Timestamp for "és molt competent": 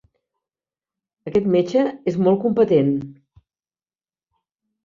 2.13-2.91